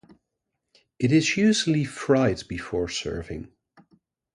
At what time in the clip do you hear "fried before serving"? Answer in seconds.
1.83-3.51